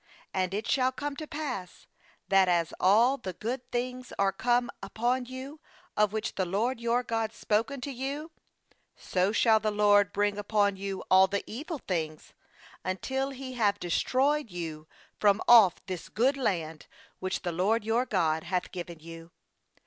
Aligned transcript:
"And 0.33 0.51
it 0.51 0.67
shall 0.67 0.91
come 0.91 1.15
to 1.17 1.27
pass, 1.27 1.85
that 2.27 2.47
as 2.47 2.73
all 2.79 3.17
the 3.17 3.33
good 3.33 3.71
things 3.71 4.11
are 4.17 4.31
come 4.31 4.71
upon 4.81 5.25
you 5.27 5.61
of 5.95 6.11
which 6.11 6.33
the 6.33 6.43
LORD 6.47 6.79
your 6.81 7.03
God 7.03 7.31
spoke 7.31 7.69
unto 7.69 7.91
you, 7.91 8.31
so 8.95 9.31
shall 9.31 9.59
the 9.59 9.69
LORD 9.69 10.11
bring 10.11 10.39
upon 10.39 10.75
you 10.75 11.03
all 11.11 11.27
the 11.27 11.43
evil 11.45 11.77
things, 11.77 12.33
until 12.83 13.29
He 13.29 13.53
have 13.53 13.79
destroyed 13.79 14.49
you 14.49 14.87
from 15.19 15.39
off 15.47 15.75
this 15.85 16.09
good 16.09 16.35
land 16.35 16.87
which 17.19 17.43
the 17.43 17.51
LORD 17.51 17.83
your 17.85 18.07
God 18.07 18.45
hath 18.45 18.71
given 18.71 18.99
you. 19.01 19.29